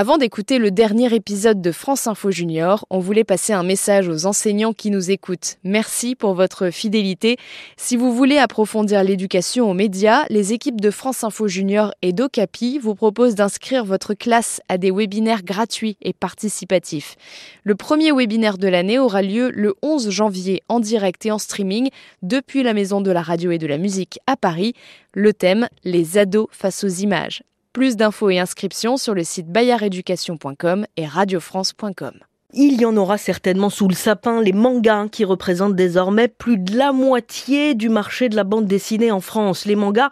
Avant 0.00 0.16
d'écouter 0.16 0.60
le 0.60 0.70
dernier 0.70 1.12
épisode 1.12 1.60
de 1.60 1.72
France 1.72 2.06
Info 2.06 2.30
Junior, 2.30 2.86
on 2.88 3.00
voulait 3.00 3.24
passer 3.24 3.52
un 3.52 3.64
message 3.64 4.08
aux 4.08 4.26
enseignants 4.26 4.72
qui 4.72 4.92
nous 4.92 5.10
écoutent. 5.10 5.56
Merci 5.64 6.14
pour 6.14 6.34
votre 6.34 6.70
fidélité. 6.70 7.36
Si 7.76 7.96
vous 7.96 8.14
voulez 8.14 8.38
approfondir 8.38 9.02
l'éducation 9.02 9.68
aux 9.68 9.74
médias, 9.74 10.24
les 10.30 10.52
équipes 10.52 10.80
de 10.80 10.92
France 10.92 11.24
Info 11.24 11.48
Junior 11.48 11.92
et 12.00 12.12
d'Ocapi 12.12 12.78
vous 12.78 12.94
proposent 12.94 13.34
d'inscrire 13.34 13.84
votre 13.84 14.14
classe 14.14 14.60
à 14.68 14.78
des 14.78 14.92
webinaires 14.92 15.42
gratuits 15.42 15.96
et 16.00 16.12
participatifs. 16.12 17.16
Le 17.64 17.74
premier 17.74 18.12
webinaire 18.12 18.56
de 18.56 18.68
l'année 18.68 19.00
aura 19.00 19.22
lieu 19.22 19.50
le 19.52 19.74
11 19.82 20.10
janvier 20.10 20.62
en 20.68 20.78
direct 20.78 21.26
et 21.26 21.32
en 21.32 21.38
streaming 21.38 21.88
depuis 22.22 22.62
la 22.62 22.72
Maison 22.72 23.00
de 23.00 23.10
la 23.10 23.22
Radio 23.22 23.50
et 23.50 23.58
de 23.58 23.66
la 23.66 23.78
Musique 23.78 24.20
à 24.28 24.36
Paris. 24.36 24.74
Le 25.12 25.32
thème, 25.32 25.66
les 25.82 26.18
ados 26.18 26.46
face 26.52 26.84
aux 26.84 26.86
images. 26.86 27.42
Plus 27.72 27.96
d'infos 27.96 28.30
et 28.30 28.38
inscriptions 28.38 28.96
sur 28.96 29.14
le 29.14 29.24
site 29.24 29.48
bayareducation.com 29.48 30.86
et 30.96 31.06
radiofrance.com. 31.06 32.12
Il 32.54 32.80
y 32.80 32.86
en 32.86 32.96
aura 32.96 33.18
certainement 33.18 33.68
sous 33.68 33.88
le 33.88 33.94
sapin 33.94 34.40
les 34.40 34.54
mangas 34.54 35.08
qui 35.08 35.26
représentent 35.26 35.76
désormais 35.76 36.28
plus 36.28 36.56
de 36.56 36.78
la 36.78 36.92
moitié 36.92 37.74
du 37.74 37.90
marché 37.90 38.30
de 38.30 38.36
la 38.36 38.44
bande 38.44 38.64
dessinée 38.64 39.12
en 39.12 39.20
France. 39.20 39.66
Les 39.66 39.76
mangas 39.76 40.08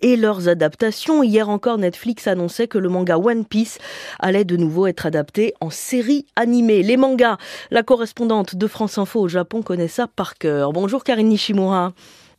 et 0.00 0.14
leurs 0.14 0.46
adaptations. 0.46 1.24
Hier 1.24 1.48
encore, 1.48 1.78
Netflix 1.78 2.28
annonçait 2.28 2.68
que 2.68 2.78
le 2.78 2.88
manga 2.88 3.18
One 3.18 3.44
Piece 3.44 3.78
allait 4.20 4.44
de 4.44 4.56
nouveau 4.56 4.86
être 4.86 5.04
adapté 5.04 5.52
en 5.60 5.70
série 5.70 6.26
animée. 6.36 6.84
Les 6.84 6.96
mangas, 6.96 7.38
la 7.72 7.82
correspondante 7.82 8.54
de 8.54 8.66
France 8.68 8.96
Info 8.96 9.18
au 9.18 9.28
Japon 9.28 9.60
connaît 9.62 9.88
ça 9.88 10.06
par 10.06 10.38
cœur. 10.38 10.72
Bonjour 10.72 11.02
Karine 11.02 11.28
Nishimura. 11.28 11.92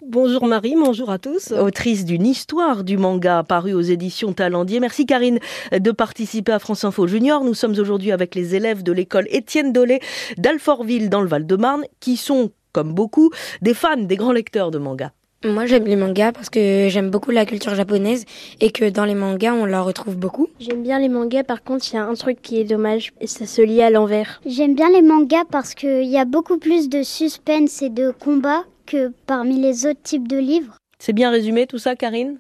Bonjour 0.04 0.48
Marie, 0.48 0.74
bonjour 0.76 1.12
à 1.12 1.20
tous. 1.20 1.52
Autrice 1.52 2.06
d'une 2.06 2.26
histoire 2.26 2.84
du 2.84 2.98
manga 2.98 3.44
paru 3.44 3.74
aux 3.74 3.82
éditions 3.82 4.34
Talendier. 4.34 4.80
Merci 4.80 5.06
Karine 5.06 5.38
de 5.72 5.92
participer 5.92 6.54
à 6.54 6.58
France 6.58 6.84
Info 6.84 7.06
Junior. 7.06 7.44
Nous 7.44 7.54
sommes 7.54 7.78
aujourd'hui 7.78 8.12
avec 8.12 8.34
les 8.34 8.56
élèves 8.56 8.82
de 8.82 8.92
l'école 8.92 9.28
Étienne 9.30 9.72
Dolé 9.72 10.00
d'Alfortville 10.38 11.12
dans 11.12 11.22
le 11.22 11.28
Val-de-Marne 11.28 11.84
qui 12.00 12.18
sont, 12.18 12.50
comme 12.74 12.94
beaucoup, 12.94 13.30
des 13.62 13.76
fans, 13.76 13.96
des 13.96 14.16
grands 14.16 14.32
lecteurs 14.32 14.72
de 14.72 14.80
manga. 14.80 15.12
Moi, 15.46 15.68
j'aime 15.68 15.86
les 15.86 15.96
mangas 15.96 16.32
parce 16.32 16.50
que 16.50 16.88
j'aime 16.90 17.12
beaucoup 17.12 17.30
la 17.30 17.46
culture 17.46 17.76
japonaise 17.76 18.26
et 18.60 18.72
que 18.72 18.90
dans 18.90 19.06
les 19.06 19.16
mangas, 19.16 19.54
on 19.54 19.66
la 19.66 19.84
retrouve 19.84 20.18
beaucoup. 20.18 20.48
J'aime 20.60 20.82
bien 20.82 20.98
les 20.98 21.10
mangas, 21.10 21.44
par 21.44 21.64
contre, 21.64 21.86
il 21.92 21.96
y 21.96 22.00
a 22.00 22.06
un 22.06 22.14
truc 22.16 22.42
qui 22.42 22.60
est 22.60 22.64
dommage, 22.64 23.12
et 23.22 23.28
ça 23.28 23.46
se 23.46 23.62
lit 23.62 23.82
à 23.82 23.90
l'envers. 23.90 24.42
J'aime 24.48 24.76
bien 24.76 24.90
les 24.92 25.02
mangas 25.02 25.46
parce 25.50 25.74
qu'il 25.74 26.06
y 26.06 26.18
a 26.18 26.26
beaucoup 26.26 26.58
plus 26.58 26.90
de 26.90 27.02
suspense 27.04 27.82
et 27.82 27.90
de 27.90 28.12
combat 28.12 28.66
que 28.92 29.14
parmi 29.26 29.58
les 29.58 29.86
autres 29.86 30.02
types 30.04 30.28
de 30.28 30.38
livres. 30.38 30.76
C'est 31.00 31.14
bien 31.14 31.32
résumé 31.32 31.66
tout 31.66 31.78
ça, 31.78 31.96
Karine? 31.96 32.40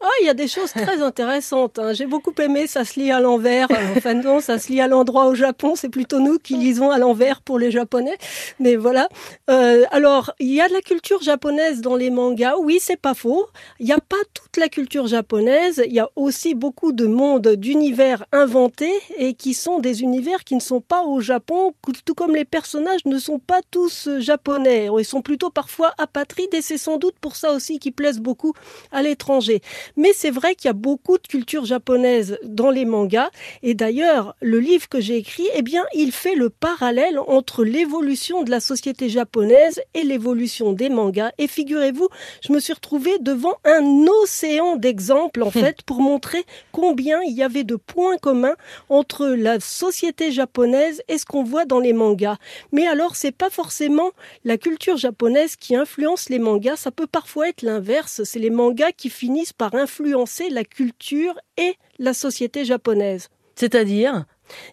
Ah, 0.00 0.06
il 0.22 0.26
y 0.26 0.28
a 0.28 0.34
des 0.34 0.46
choses 0.46 0.70
très 0.72 1.02
intéressantes. 1.02 1.80
Hein. 1.80 1.92
J'ai 1.92 2.06
beaucoup 2.06 2.32
aimé, 2.38 2.68
ça 2.68 2.84
se 2.84 3.00
lit 3.00 3.10
à 3.10 3.18
l'envers. 3.18 3.66
Enfin 3.96 4.14
non, 4.14 4.38
ça 4.38 4.58
se 4.58 4.70
lit 4.70 4.80
à 4.80 4.86
l'endroit 4.86 5.26
au 5.26 5.34
Japon. 5.34 5.74
C'est 5.74 5.88
plutôt 5.88 6.20
nous 6.20 6.38
qui 6.38 6.56
lisons 6.56 6.90
à 6.90 6.98
l'envers 6.98 7.40
pour 7.40 7.58
les 7.58 7.72
Japonais. 7.72 8.16
Mais 8.60 8.76
voilà. 8.76 9.08
Euh, 9.50 9.84
alors, 9.90 10.32
il 10.38 10.54
y 10.54 10.60
a 10.60 10.68
de 10.68 10.72
la 10.72 10.82
culture 10.82 11.20
japonaise 11.20 11.80
dans 11.80 11.96
les 11.96 12.10
mangas. 12.10 12.56
Oui, 12.58 12.78
c'est 12.80 12.96
pas 12.96 13.14
faux. 13.14 13.48
Il 13.80 13.86
n'y 13.86 13.92
a 13.92 13.98
pas 13.98 14.16
toute 14.34 14.56
la 14.56 14.68
culture 14.68 15.08
japonaise. 15.08 15.82
Il 15.84 15.92
y 15.92 16.00
a 16.00 16.08
aussi 16.14 16.54
beaucoup 16.54 16.92
de 16.92 17.06
mondes, 17.06 17.48
d'univers 17.48 18.24
inventés 18.30 18.94
et 19.16 19.34
qui 19.34 19.52
sont 19.52 19.80
des 19.80 20.02
univers 20.02 20.44
qui 20.44 20.54
ne 20.54 20.60
sont 20.60 20.80
pas 20.80 21.02
au 21.02 21.20
Japon, 21.20 21.74
tout 22.04 22.14
comme 22.14 22.36
les 22.36 22.44
personnages 22.44 23.04
ne 23.04 23.18
sont 23.18 23.40
pas 23.40 23.62
tous 23.72 24.08
japonais. 24.18 24.88
Ils 24.96 25.04
sont 25.04 25.22
plutôt 25.22 25.50
parfois 25.50 25.92
apatrides 25.98 26.54
et 26.54 26.62
c'est 26.62 26.78
sans 26.78 26.98
doute 26.98 27.16
pour 27.20 27.34
ça 27.34 27.52
aussi 27.52 27.80
qu'ils 27.80 27.92
plaisent 27.92 28.20
beaucoup 28.20 28.52
à 28.92 29.02
l'étranger. 29.02 29.60
Mais 29.96 30.12
c'est 30.14 30.30
vrai 30.30 30.54
qu'il 30.54 30.68
y 30.68 30.70
a 30.70 30.74
beaucoup 30.74 31.18
de 31.18 31.26
culture 31.26 31.64
japonaise 31.64 32.38
dans 32.44 32.70
les 32.70 32.84
mangas. 32.84 33.30
Et 33.62 33.74
d'ailleurs, 33.74 34.34
le 34.40 34.58
livre 34.58 34.88
que 34.88 35.00
j'ai 35.00 35.16
écrit, 35.16 35.48
eh 35.54 35.62
bien, 35.62 35.84
il 35.94 36.12
fait 36.12 36.34
le 36.34 36.50
parallèle 36.50 37.18
entre 37.26 37.64
l'évolution 37.64 38.42
de 38.42 38.50
la 38.50 38.60
société 38.60 39.08
japonaise 39.08 39.80
et 39.94 40.02
l'évolution 40.02 40.72
des 40.72 40.88
mangas. 40.88 41.32
Et 41.38 41.46
figurez-vous, 41.46 42.08
je 42.42 42.52
me 42.52 42.60
suis 42.60 42.72
retrouvée 42.72 43.18
devant 43.20 43.54
un 43.64 44.06
océan 44.22 44.76
d'exemples, 44.76 45.42
en 45.42 45.50
fait, 45.50 45.82
pour 45.82 46.00
montrer 46.00 46.44
combien 46.72 47.20
il 47.22 47.34
y 47.34 47.42
avait 47.42 47.64
de 47.64 47.76
points 47.76 48.18
communs 48.18 48.56
entre 48.88 49.26
la 49.28 49.60
société 49.60 50.32
japonaise 50.32 51.02
et 51.08 51.18
ce 51.18 51.24
qu'on 51.24 51.44
voit 51.44 51.64
dans 51.64 51.80
les 51.80 51.92
mangas. 51.92 52.36
Mais 52.72 52.86
alors, 52.86 53.16
c'est 53.16 53.32
pas 53.32 53.50
forcément 53.50 54.10
la 54.44 54.58
culture 54.58 54.96
japonaise 54.96 55.56
qui 55.56 55.74
influence 55.76 56.28
les 56.28 56.38
mangas. 56.38 56.76
Ça 56.76 56.90
peut 56.90 57.06
parfois 57.06 57.48
être 57.48 57.62
l'inverse. 57.62 58.22
C'est 58.24 58.38
les 58.38 58.50
mangas 58.50 58.92
qui 58.92 59.10
finissent 59.10 59.52
par 59.52 59.74
influencer 59.78 60.50
la 60.50 60.64
culture 60.64 61.38
et 61.56 61.74
la 61.98 62.14
société 62.14 62.64
japonaise. 62.64 63.28
C'est-à-dire? 63.54 64.24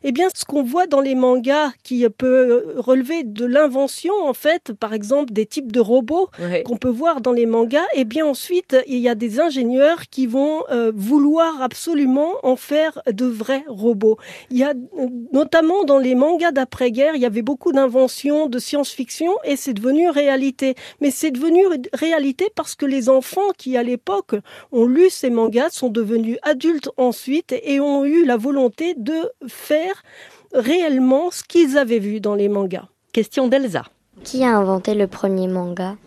Eh 0.03 0.11
bien, 0.11 0.27
ce 0.33 0.45
qu'on 0.45 0.63
voit 0.63 0.87
dans 0.87 1.01
les 1.01 1.15
mangas 1.15 1.71
qui 1.83 2.07
peut 2.09 2.73
relever 2.77 3.23
de 3.23 3.45
l'invention, 3.45 4.13
en 4.23 4.33
fait, 4.33 4.73
par 4.73 4.93
exemple, 4.93 5.33
des 5.33 5.45
types 5.45 5.71
de 5.71 5.79
robots 5.79 6.29
qu'on 6.65 6.77
peut 6.77 6.89
voir 6.89 7.21
dans 7.21 7.31
les 7.31 7.45
mangas, 7.45 7.85
eh 7.93 8.05
bien, 8.05 8.25
ensuite, 8.25 8.75
il 8.87 8.99
y 8.99 9.09
a 9.09 9.15
des 9.15 9.39
ingénieurs 9.39 10.03
qui 10.09 10.27
vont 10.27 10.63
euh, 10.71 10.91
vouloir 10.95 11.61
absolument 11.61 12.33
en 12.43 12.55
faire 12.55 13.01
de 13.11 13.25
vrais 13.25 13.63
robots. 13.67 14.17
Il 14.49 14.57
y 14.57 14.63
a, 14.63 14.73
notamment 15.33 15.83
dans 15.83 15.97
les 15.97 16.15
mangas 16.15 16.51
d'après-guerre, 16.51 17.15
il 17.15 17.21
y 17.21 17.25
avait 17.25 17.41
beaucoup 17.41 17.71
d'inventions 17.71 18.47
de 18.47 18.59
science-fiction 18.59 19.33
et 19.43 19.55
c'est 19.55 19.73
devenu 19.73 20.09
réalité. 20.09 20.75
Mais 21.01 21.11
c'est 21.11 21.31
devenu 21.31 21.63
réalité 21.93 22.49
parce 22.55 22.75
que 22.75 22.85
les 22.85 23.09
enfants 23.09 23.51
qui, 23.57 23.77
à 23.77 23.83
l'époque, 23.83 24.35
ont 24.71 24.85
lu 24.85 25.09
ces 25.09 25.29
mangas 25.29 25.69
sont 25.71 25.89
devenus 25.89 26.37
adultes 26.43 26.89
ensuite 26.97 27.53
et 27.63 27.79
ont 27.79 28.05
eu 28.05 28.25
la 28.25 28.37
volonté 28.37 28.93
de 28.97 29.31
faire 29.47 29.64
réellement 30.53 31.31
ce 31.31 31.43
qu'ils 31.43 31.77
avaient 31.77 31.99
vu 31.99 32.19
dans 32.19 32.35
les 32.35 32.49
mangas. 32.49 32.87
Question 33.13 33.47
d'Elsa. 33.47 33.83
Qui 34.23 34.43
a 34.43 34.57
inventé 34.57 34.95
le 34.95 35.07
premier 35.07 35.47
manga? 35.47 35.97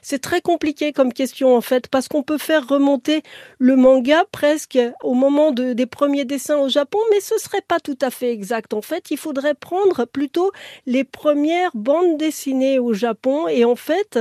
C'est 0.00 0.20
très 0.20 0.40
compliqué 0.40 0.92
comme 0.92 1.12
question 1.12 1.56
en 1.56 1.60
fait, 1.60 1.88
parce 1.88 2.08
qu'on 2.08 2.22
peut 2.22 2.38
faire 2.38 2.66
remonter 2.66 3.22
le 3.58 3.76
manga 3.76 4.24
presque 4.32 4.78
au 5.02 5.14
moment 5.14 5.50
des 5.52 5.86
premiers 5.86 6.24
dessins 6.24 6.58
au 6.58 6.68
Japon, 6.68 6.98
mais 7.10 7.20
ce 7.20 7.38
serait 7.38 7.62
pas 7.66 7.80
tout 7.80 7.98
à 8.00 8.10
fait 8.10 8.32
exact. 8.32 8.74
En 8.74 8.82
fait, 8.82 9.10
il 9.10 9.16
faudrait 9.18 9.54
prendre 9.54 10.04
plutôt 10.06 10.50
les 10.86 11.04
premières 11.04 11.70
bandes 11.74 12.16
dessinées 12.16 12.78
au 12.78 12.92
Japon, 12.92 13.48
et 13.48 13.64
en 13.64 13.76
fait, 13.76 14.18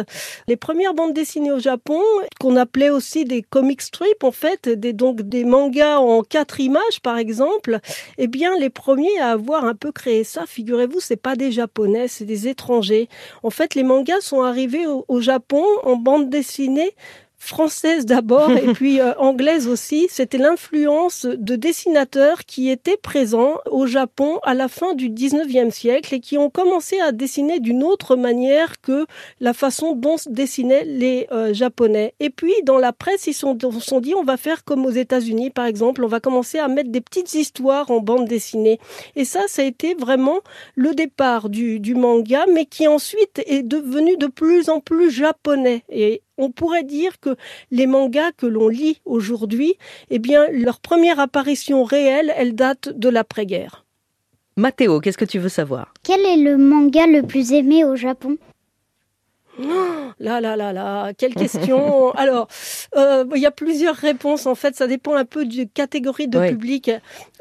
les 0.48 0.58
premières 0.58 0.94
bandes 0.94 1.14
dessinées 1.14 1.52
au 1.52 1.60
Japon, 1.60 2.02
qu'on 2.40 2.56
appelait 2.56 2.90
aussi 2.90 3.26
des 3.26 3.42
comic 3.42 3.82
strips, 3.82 4.24
en 4.24 4.32
fait, 4.32 4.68
des, 4.68 4.94
donc 4.94 5.22
des 5.22 5.44
mangas 5.44 6.00
en 6.00 6.24
quatre 6.24 6.60
images 6.60 7.00
par 7.04 7.18
exemple, 7.18 7.80
eh 8.18 8.28
bien, 8.28 8.58
les 8.58 8.70
premiers 8.70 9.20
à 9.20 9.32
avoir 9.32 9.66
un 9.66 9.76
peu 9.76 9.92
créé 9.92 10.24
ça, 10.24 10.46
figurez-vous, 10.46 11.00
c'est 11.00 11.16
pas 11.16 11.36
des 11.36 11.52
Japonais, 11.52 12.08
c'est 12.08 12.26
des 12.26 12.48
étrangers. 12.48 13.08
En 13.44 13.50
fait, 13.50 13.76
les 13.76 13.84
mangas 13.84 14.22
sont 14.22 14.42
arrivés 14.42 14.86
au 14.88 15.22
Japon 15.22 15.61
en 15.84 15.96
bande 15.96 16.30
dessinée 16.30 16.94
française 17.42 18.06
d'abord 18.06 18.52
et 18.52 18.68
puis 18.74 19.02
euh, 19.02 19.14
anglaise 19.18 19.68
aussi. 19.68 20.08
C'était 20.10 20.38
l'influence 20.38 21.26
de 21.26 21.56
dessinateurs 21.56 22.46
qui 22.46 22.70
étaient 22.70 22.98
présents 22.98 23.56
au 23.70 23.88
Japon 23.88 24.40
à 24.44 24.54
la 24.54 24.68
fin 24.68 24.94
du 24.94 25.10
19e 25.10 25.72
siècle 25.72 26.14
et 26.14 26.20
qui 26.20 26.38
ont 26.38 26.52
commencé 26.52 27.00
à 27.00 27.12
dessiner 27.12 27.60
d'une 27.60 27.84
autre 27.84 28.16
manière 28.16 28.80
que 28.82 29.08
la 29.40 29.54
façon 29.54 29.96
dont 29.96 30.18
dessinaient 30.28 30.86
les 30.86 31.28
euh, 31.32 31.52
Japonais. 31.54 32.14
Et 32.20 32.30
puis 32.30 32.54
dans 32.64 32.78
la 32.78 32.94
presse, 32.94 33.26
ils 33.26 33.34
se 33.34 33.40
sont, 33.42 33.58
sont 33.80 34.00
dit 34.00 34.14
on 34.14 34.24
va 34.24 34.38
faire 34.38 34.64
comme 34.64 34.86
aux 34.86 34.92
États-Unis 34.92 35.50
par 35.50 35.66
exemple, 35.66 36.04
on 36.04 36.08
va 36.08 36.20
commencer 36.20 36.60
à 36.60 36.68
mettre 36.68 36.92
des 36.92 37.02
petites 37.02 37.34
histoires 37.34 37.90
en 37.90 38.02
bande 38.02 38.28
dessinée. 38.28 38.80
Et 39.16 39.26
ça, 39.26 39.42
ça 39.48 39.64
a 39.64 39.66
été 39.66 39.96
vraiment 39.96 40.42
le 40.76 40.94
départ 40.94 41.50
du, 41.50 41.80
du 41.80 41.96
manga, 41.96 42.46
mais 42.54 42.66
qui 42.66 42.88
ensuite 42.88 43.42
est 43.48 43.64
devenu 43.64 44.16
de 44.18 44.28
plus 44.28 44.70
en 44.70 44.80
plus 44.80 45.10
japonais. 45.10 45.84
Et 45.90 46.22
on 46.42 46.52
pourrait 46.52 46.84
dire 46.84 47.20
que 47.20 47.36
les 47.70 47.88
mangas 47.88 48.32
que 48.32 48.46
l'on 48.46 48.68
lit 48.68 49.00
aujourd'hui, 49.06 49.76
eh 50.10 50.20
bien, 50.20 50.48
leur 50.52 50.80
première 50.80 51.20
apparition 51.20 51.84
réelle, 51.84 52.34
elle 52.36 52.56
date 52.56 52.90
de 52.90 53.10
l'après-guerre. 53.10 53.86
Mathéo, 54.58 55.00
qu'est-ce 55.00 55.18
que 55.18 55.26
tu 55.26 55.40
veux 55.40 55.50
savoir? 55.50 55.94
Quel 56.04 56.20
est 56.22 56.38
le 56.38 56.58
manga 56.58 57.08
le 57.08 57.24
plus 57.24 57.54
aimé 57.54 57.86
au 57.86 57.96
Japon? 57.96 58.38
là, 60.20 60.42
là, 60.42 60.56
là, 60.56 60.74
là, 60.74 61.14
quelle 61.14 61.36
question 61.36 62.12
Alors, 62.16 62.48
euh, 62.96 63.26
il 63.36 63.42
y 63.42 63.46
a 63.46 63.52
plusieurs 63.52 63.96
réponses. 63.96 64.46
En 64.46 64.56
fait, 64.56 64.76
ça 64.76 64.88
dépend 64.88 65.16
un 65.16 65.26
peu 65.26 65.46
du 65.46 65.68
catégorie 65.68 66.28
de 66.28 66.40
public 66.48 66.92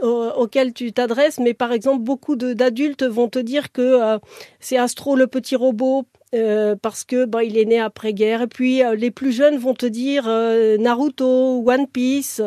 euh, 0.03 0.33
auquel 0.33 0.73
tu 0.73 0.93
t'adresses. 0.93 1.39
Mais 1.39 1.55
par 1.55 1.73
exemple, 1.73 2.03
beaucoup 2.03 2.37
d'adultes 2.37 3.05
vont 3.05 3.29
te 3.29 3.39
dire 3.39 3.73
que 3.73 3.83
euh, 3.83 4.19
c'est 4.59 4.77
Astro 4.77 5.17
le 5.17 5.27
petit 5.27 5.57
robot 5.57 6.07
parce 6.81 7.03
que 7.03 7.25
bah, 7.25 7.43
il 7.43 7.59
est 7.59 7.65
né 7.65 7.81
après 7.81 8.13
guerre. 8.13 8.43
Et 8.43 8.47
puis 8.47 8.83
les 8.97 9.11
plus 9.11 9.33
jeunes 9.33 9.59
vont 9.59 9.75
te 9.75 9.87
dire 9.87 10.29
Naruto, 10.79 11.65
One 11.69 11.89
Piece. 11.89 12.41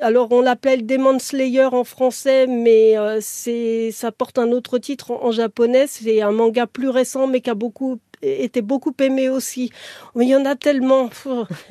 Alors 0.00 0.32
on 0.32 0.40
l'appelle 0.40 0.86
Demon 0.86 1.18
Slayer 1.18 1.64
en 1.64 1.84
français, 1.84 2.46
mais 2.46 2.94
c'est 3.20 3.90
ça 3.92 4.12
porte 4.12 4.38
un 4.38 4.50
autre 4.52 4.78
titre 4.78 5.10
en, 5.10 5.30
japonais. 5.30 5.86
C'est 5.86 6.22
un 6.22 6.32
manga 6.32 6.66
plus 6.66 6.88
récent, 6.88 7.26
mais 7.26 7.40
qui 7.40 7.50
a 7.50 7.54
beaucoup 7.54 7.98
était 8.22 8.62
beaucoup 8.62 8.92
aimé 9.00 9.28
aussi. 9.28 9.70
Mais 10.14 10.26
il 10.26 10.30
y 10.30 10.36
en 10.36 10.44
a 10.44 10.56
tellement. 10.56 11.10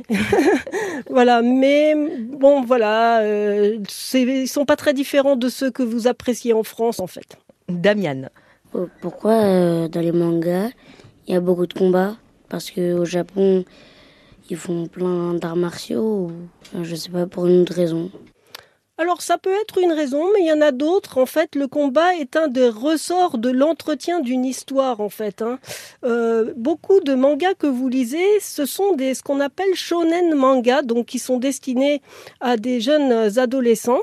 voilà, 1.10 1.42
mais 1.42 1.96
bon, 1.96 2.62
voilà, 2.62 3.22
euh, 3.22 3.78
ils 4.14 4.48
sont 4.48 4.66
pas 4.66 4.76
très 4.76 4.94
différents 4.94 5.36
de 5.36 5.50
ceux 5.50 5.72
que 5.72 5.84
vous 5.84 6.08
appréciez 6.08 6.54
en 6.54 6.64
France, 6.64 7.00
en 7.00 7.08
fait. 7.08 7.38
Damian. 7.68 8.30
Pourquoi 9.02 9.34
euh, 9.34 9.88
dans 9.88 10.02
les 10.02 10.12
mangas 10.12 10.70
il 11.28 11.34
y 11.34 11.38
a 11.38 11.40
beaucoup 11.40 11.68
de 11.68 11.74
combats? 11.74 12.18
Parce 12.50 12.72
qu'au 12.72 13.06
Japon, 13.06 13.64
ils 14.50 14.58
font 14.58 14.88
plein 14.88 15.34
d'arts 15.34 15.56
martiaux 15.56 16.32
ou 16.76 16.84
je 16.84 16.96
sais 16.96 17.10
pas 17.10 17.26
pour 17.26 17.48
une 17.48 17.62
autre 17.62 17.74
raison. 17.74 18.12
Alors 19.00 19.22
ça 19.22 19.38
peut 19.38 19.54
être 19.62 19.78
une 19.78 19.94
raison, 19.94 20.26
mais 20.34 20.42
il 20.42 20.48
y 20.48 20.52
en 20.52 20.60
a 20.60 20.74
d'autres. 20.74 21.20
En 21.20 21.26
fait, 21.26 21.56
le 21.56 21.68
combat 21.68 22.16
est 22.16 22.36
un 22.36 22.50
des 22.50 22.68
ressorts 22.68 23.38
de 23.38 23.50
l'entretien 23.50 24.20
d'une 24.20 24.44
histoire. 24.44 25.00
En 25.00 25.08
fait, 25.08 25.42
hein. 25.42 25.58
euh, 26.04 26.52
beaucoup 26.58 27.00
de 27.00 27.14
mangas 27.14 27.54
que 27.54 27.66
vous 27.66 27.88
lisez, 27.88 28.42
ce 28.42 28.66
sont 28.66 28.96
des 28.96 29.14
ce 29.14 29.24
qu'on 29.24 29.40
appelle 29.40 29.74
shonen 29.74 30.36
manga, 30.36 30.82
donc 30.82 31.06
qui 31.06 31.18
sont 31.18 31.38
destinés 31.38 32.02
à 32.42 32.58
des 32.58 32.82
jeunes 32.82 33.40
adolescents 33.40 34.02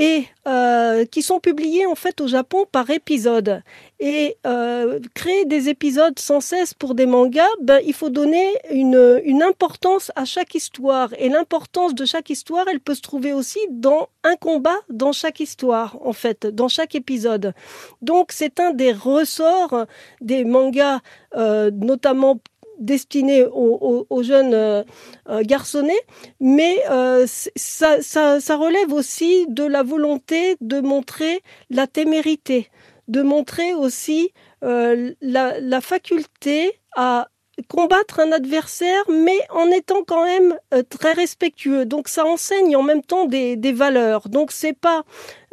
et 0.00 0.24
euh, 0.48 1.04
qui 1.04 1.20
sont 1.20 1.40
publiés 1.40 1.84
en 1.84 1.94
fait 1.94 2.22
au 2.22 2.26
Japon 2.26 2.64
par 2.72 2.88
épisode. 2.88 3.62
Et 4.00 4.38
euh, 4.46 4.98
créer 5.12 5.44
des 5.44 5.68
épisodes 5.68 6.18
sans 6.18 6.40
cesse 6.40 6.72
pour 6.72 6.94
des 6.94 7.04
mangas, 7.04 7.50
ben, 7.60 7.80
il 7.84 7.92
faut 7.92 8.08
donner 8.08 8.48
une, 8.70 9.42
importance 9.42 10.10
à 10.16 10.24
chaque 10.24 10.54
histoire. 10.54 11.10
Et 11.18 11.28
l'importance 11.28 11.94
de 11.94 12.06
chaque 12.06 12.30
histoire, 12.30 12.64
elle 12.68 12.80
peut 12.80 12.94
se 12.94 13.02
trouver 13.02 13.34
aussi 13.34 13.58
dans 13.68 14.08
un 14.24 14.36
combat 14.36 14.76
dans 14.88 15.12
chaque 15.12 15.38
histoire, 15.38 15.98
en 16.02 16.14
fait, 16.14 16.46
dans 16.46 16.68
chaque 16.68 16.94
épisode. 16.94 17.52
Donc 18.00 18.32
c'est 18.32 18.58
un 18.58 18.72
des 18.72 18.92
ressorts 18.92 19.84
des 20.22 20.44
mangas, 20.44 21.00
euh, 21.36 21.70
notamment 21.70 22.40
destiné 22.80 23.44
aux, 23.44 24.22
jeunes 24.22 24.54
euh, 24.54 24.82
euh, 25.28 25.42
garçonnets, 25.42 26.00
mais 26.40 26.78
euh, 26.90 27.26
ça, 27.26 28.56
relève 28.56 28.92
aussi 28.92 29.46
de 29.48 29.64
la 29.64 29.82
volonté 29.82 30.56
de 30.60 30.80
montrer 30.80 31.40
la 31.68 31.86
témérité, 31.86 32.68
de 33.08 33.22
montrer 33.22 33.74
aussi 33.74 34.32
la, 34.62 35.60
la 35.60 35.80
faculté 35.80 36.72
à 36.96 37.28
combattre 37.62 38.20
un 38.20 38.32
adversaire, 38.32 39.02
mais 39.08 39.38
en 39.50 39.70
étant 39.70 40.02
quand 40.06 40.24
même 40.24 40.56
euh, 40.74 40.82
très 40.82 41.12
respectueux. 41.12 41.84
Donc 41.84 42.08
ça 42.08 42.24
enseigne 42.24 42.76
en 42.76 42.82
même 42.82 43.02
temps 43.02 43.26
des, 43.26 43.56
valeurs. 43.72 44.28
Donc 44.28 44.52
c'est 44.52 44.72
pas 44.72 45.04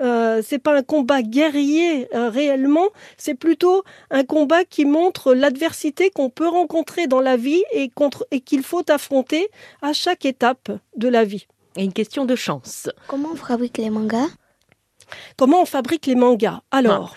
euh, 0.02 0.42
c'est 0.46 0.60
pas 0.60 0.76
un 0.76 0.84
combat 0.84 1.22
guerrier 1.22 2.08
euh, 2.14 2.30
réellement, 2.30 2.88
c'est 3.18 3.36
plutôt 3.36 3.84
un 4.12 4.24
combat 4.24 4.64
qui 4.64 4.86
montre 4.86 5.34
l'adversité 5.34 6.10
qu'on 6.10 6.30
peut 6.30 6.48
rencontrer 6.48 7.08
dans 7.08 7.22
la 7.22 7.38
vie 7.38 7.64
et, 7.72 7.90
contre, 7.90 8.28
et 8.32 8.42
qu'il 8.42 8.64
faut 8.64 8.90
affronter 8.92 9.50
à 9.82 9.94
chaque 9.94 10.26
étape 10.26 10.72
de 10.96 11.08
la 11.08 11.24
vie. 11.24 11.48
Et 11.76 11.84
une 11.84 11.94
question 11.94 12.26
de 12.26 12.36
chance. 12.36 12.90
Comment 13.08 13.30
on 13.34 13.36
fabrique 13.36 13.78
les 13.78 13.90
mangas? 13.90 14.30
Comment 15.38 15.62
on 15.62 15.66
fabrique 15.66 16.06
les 16.06 16.16
mangas? 16.16 16.62
Alors, 16.72 17.16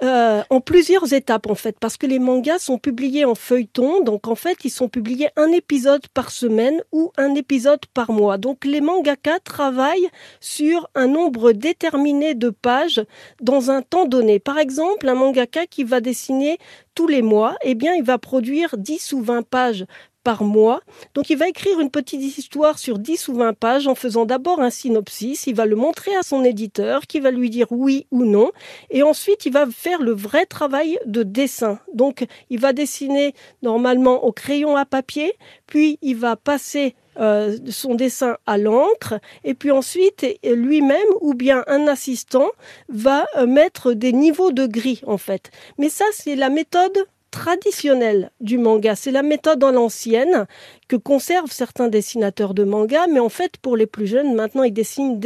ah. 0.00 0.04
euh, 0.04 0.42
en 0.50 0.60
plusieurs 0.60 1.12
étapes 1.12 1.48
en 1.48 1.54
fait, 1.54 1.76
parce 1.78 1.96
que 1.96 2.06
les 2.06 2.18
mangas 2.18 2.58
sont 2.58 2.78
publiés 2.78 3.24
en 3.24 3.34
feuilleton, 3.34 4.02
donc 4.02 4.28
en 4.28 4.34
fait 4.34 4.64
ils 4.64 4.70
sont 4.70 4.88
publiés 4.88 5.28
un 5.36 5.52
épisode 5.52 6.06
par 6.08 6.30
semaine 6.30 6.82
ou 6.92 7.12
un 7.16 7.34
épisode 7.34 7.84
par 7.94 8.10
mois. 8.10 8.38
Donc 8.38 8.64
les 8.64 8.80
mangaka 8.80 9.38
travaillent 9.40 10.08
sur 10.40 10.88
un 10.94 11.06
nombre 11.06 11.52
déterminé 11.52 12.34
de 12.34 12.50
pages 12.50 13.04
dans 13.40 13.70
un 13.70 13.82
temps 13.82 14.06
donné. 14.06 14.38
Par 14.38 14.58
exemple, 14.58 15.08
un 15.08 15.14
mangaka 15.14 15.66
qui 15.66 15.84
va 15.84 16.00
dessiner 16.00 16.58
tous 16.94 17.06
les 17.06 17.22
mois, 17.22 17.56
eh 17.62 17.74
bien, 17.74 17.94
il 17.94 18.02
va 18.02 18.18
produire 18.18 18.76
10 18.76 19.12
ou 19.12 19.22
20 19.22 19.42
pages 19.42 19.84
par 20.26 20.42
mois. 20.42 20.80
Donc 21.14 21.30
il 21.30 21.38
va 21.38 21.48
écrire 21.48 21.78
une 21.78 21.88
petite 21.88 22.20
histoire 22.20 22.80
sur 22.80 22.98
10 22.98 23.28
ou 23.28 23.34
20 23.34 23.52
pages 23.52 23.86
en 23.86 23.94
faisant 23.94 24.24
d'abord 24.24 24.60
un 24.60 24.70
synopsis, 24.70 25.46
il 25.46 25.54
va 25.54 25.66
le 25.66 25.76
montrer 25.76 26.16
à 26.16 26.24
son 26.24 26.42
éditeur 26.42 27.02
qui 27.06 27.20
va 27.20 27.30
lui 27.30 27.48
dire 27.48 27.68
oui 27.70 28.08
ou 28.10 28.24
non 28.24 28.50
et 28.90 29.04
ensuite 29.04 29.46
il 29.46 29.52
va 29.52 29.66
faire 29.66 30.02
le 30.02 30.10
vrai 30.10 30.44
travail 30.44 30.98
de 31.06 31.22
dessin. 31.22 31.78
Donc 31.94 32.26
il 32.50 32.58
va 32.58 32.72
dessiner 32.72 33.34
normalement 33.62 34.24
au 34.24 34.32
crayon 34.32 34.74
à 34.74 34.84
papier, 34.84 35.32
puis 35.68 36.00
il 36.02 36.16
va 36.16 36.34
passer 36.34 36.96
euh, 37.20 37.56
son 37.70 37.94
dessin 37.94 38.36
à 38.46 38.58
l'encre 38.58 39.20
et 39.44 39.54
puis 39.54 39.70
ensuite 39.70 40.26
lui-même 40.44 41.12
ou 41.20 41.34
bien 41.34 41.62
un 41.68 41.86
assistant 41.86 42.50
va 42.88 43.26
euh, 43.36 43.46
mettre 43.46 43.92
des 43.92 44.12
niveaux 44.12 44.50
de 44.50 44.66
gris 44.66 45.02
en 45.06 45.18
fait. 45.18 45.52
Mais 45.78 45.88
ça 45.88 46.04
c'est 46.10 46.34
la 46.34 46.50
méthode 46.50 47.06
traditionnelle 47.36 48.30
du 48.40 48.56
manga. 48.56 48.96
C'est 48.96 49.10
la 49.10 49.22
méthode 49.22 49.62
en 49.62 49.70
l'ancienne 49.70 50.46
que 50.88 50.96
conservent 50.96 51.52
certains 51.52 51.88
dessinateurs 51.88 52.54
de 52.54 52.64
manga, 52.64 53.06
mais 53.12 53.20
en 53.20 53.28
fait, 53.28 53.58
pour 53.58 53.76
les 53.76 53.86
plus 53.86 54.06
jeunes, 54.06 54.34
maintenant, 54.34 54.62
ils 54.62 54.72
dessinent 54.72 55.20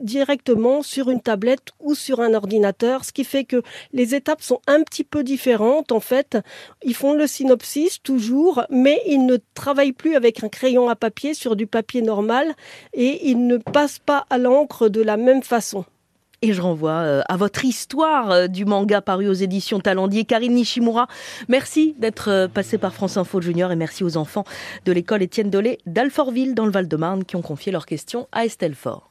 directement 0.00 0.82
sur 0.82 1.10
une 1.10 1.20
tablette 1.20 1.72
ou 1.80 1.96
sur 1.96 2.20
un 2.20 2.34
ordinateur, 2.34 3.04
ce 3.04 3.12
qui 3.12 3.24
fait 3.24 3.42
que 3.42 3.62
les 3.92 4.14
étapes 4.14 4.42
sont 4.42 4.60
un 4.68 4.84
petit 4.84 5.02
peu 5.02 5.24
différentes. 5.24 5.90
En 5.90 5.98
fait, 5.98 6.38
ils 6.84 6.94
font 6.94 7.14
le 7.14 7.26
synopsis 7.26 8.00
toujours, 8.00 8.62
mais 8.70 9.02
ils 9.04 9.26
ne 9.26 9.36
travaillent 9.54 9.92
plus 9.92 10.14
avec 10.14 10.44
un 10.44 10.48
crayon 10.48 10.88
à 10.88 10.94
papier 10.94 11.34
sur 11.34 11.56
du 11.56 11.66
papier 11.66 12.00
normal 12.00 12.54
et 12.94 13.28
ils 13.28 13.44
ne 13.44 13.56
passent 13.56 13.98
pas 13.98 14.24
à 14.30 14.38
l'encre 14.38 14.88
de 14.88 15.02
la 15.02 15.16
même 15.16 15.42
façon. 15.42 15.84
Et 16.42 16.52
je 16.52 16.60
renvoie 16.60 16.90
euh, 16.90 17.22
à 17.28 17.36
votre 17.36 17.64
histoire 17.64 18.30
euh, 18.30 18.46
du 18.46 18.64
manga 18.64 19.00
paru 19.00 19.28
aux 19.28 19.32
éditions 19.32 19.80
Talendier. 19.80 20.24
Karine 20.24 20.54
Nishimura, 20.54 21.08
merci 21.48 21.94
d'être 21.98 22.30
euh, 22.30 22.48
passée 22.48 22.78
par 22.78 22.92
France 22.92 23.16
Info 23.16 23.40
Junior 23.40 23.72
et 23.72 23.76
merci 23.76 24.04
aux 24.04 24.16
enfants 24.16 24.44
de 24.84 24.92
l'école 24.92 25.22
Étienne 25.22 25.50
Dolé 25.50 25.78
d'Alfortville 25.86 26.54
dans 26.54 26.66
le 26.66 26.72
Val-de-Marne 26.72 27.24
qui 27.24 27.36
ont 27.36 27.42
confié 27.42 27.72
leurs 27.72 27.86
questions 27.86 28.28
à 28.32 28.44
Estelle 28.44 28.74
Fort. 28.74 29.04